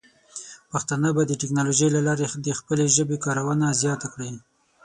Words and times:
پښتانه 0.71 1.09
به 1.15 1.21
د 1.25 1.31
ټیکنالوجۍ 1.41 1.89
له 1.95 2.01
لارې 2.07 2.23
د 2.45 2.47
خپلې 2.59 2.85
ژبې 2.95 3.17
کارونه 3.25 3.67
زیات 3.81 4.01
کړي. 4.13 4.31